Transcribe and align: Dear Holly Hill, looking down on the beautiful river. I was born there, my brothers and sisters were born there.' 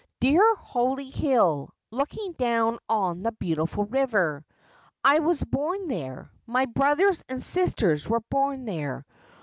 Dear 0.19 0.55
Holly 0.55 1.11
Hill, 1.11 1.69
looking 1.91 2.33
down 2.33 2.79
on 2.89 3.21
the 3.21 3.33
beautiful 3.33 3.85
river. 3.85 4.43
I 5.03 5.19
was 5.19 5.43
born 5.43 5.89
there, 5.89 6.31
my 6.47 6.65
brothers 6.65 7.23
and 7.29 7.39
sisters 7.39 8.09
were 8.09 8.21
born 8.21 8.65
there.' 8.65 9.05